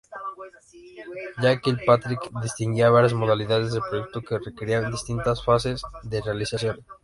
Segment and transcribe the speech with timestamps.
[1.43, 6.83] Ya Kilpatrick distinguía varias modalidades de proyectos que requerían distintas fases de realización.